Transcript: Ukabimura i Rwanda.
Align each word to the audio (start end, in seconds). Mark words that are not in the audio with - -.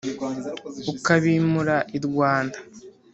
Ukabimura 0.97 1.77
i 1.97 1.99
Rwanda. 2.05 2.57